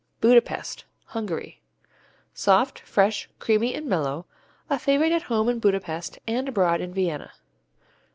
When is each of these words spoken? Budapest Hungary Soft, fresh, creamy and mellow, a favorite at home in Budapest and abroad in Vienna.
Budapest 0.19 0.83
Hungary 1.13 1.61
Soft, 2.33 2.79
fresh, 2.79 3.29
creamy 3.37 3.75
and 3.75 3.85
mellow, 3.85 4.25
a 4.67 4.79
favorite 4.79 5.11
at 5.11 5.21
home 5.21 5.47
in 5.47 5.59
Budapest 5.59 6.17
and 6.25 6.49
abroad 6.49 6.81
in 6.81 6.91
Vienna. 6.91 7.33